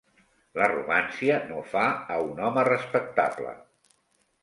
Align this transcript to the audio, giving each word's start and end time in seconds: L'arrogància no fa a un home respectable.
L'arrogància 0.59 1.37
no 1.51 1.61
fa 1.75 1.85
a 2.17 2.19
un 2.33 2.43
home 2.49 2.67
respectable. 2.73 3.57